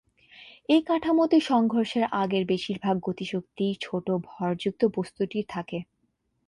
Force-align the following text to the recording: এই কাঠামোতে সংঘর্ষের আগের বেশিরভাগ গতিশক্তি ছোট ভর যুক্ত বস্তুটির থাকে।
এই 0.69 0.81
কাঠামোতে 0.81 1.37
সংঘর্ষের 1.41 2.05
আগের 2.13 2.43
বেশিরভাগ 2.45 2.95
গতিশক্তি 3.01 3.65
ছোট 3.81 4.05
ভর 4.27 4.49
যুক্ত 4.55 4.81
বস্তুটির 4.97 5.45
থাকে। 5.49 5.79